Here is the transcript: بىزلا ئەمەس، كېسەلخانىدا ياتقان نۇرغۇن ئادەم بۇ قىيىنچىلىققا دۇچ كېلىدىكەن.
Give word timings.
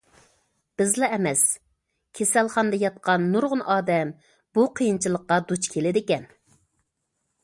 بىزلا 0.81 1.07
ئەمەس، 1.17 1.41
كېسەلخانىدا 2.19 2.79
ياتقان 2.83 3.27
نۇرغۇن 3.35 3.61
ئادەم 3.75 4.13
بۇ 4.59 4.65
قىيىنچىلىققا 4.79 5.37
دۇچ 5.53 5.69
كېلىدىكەن. 5.75 6.27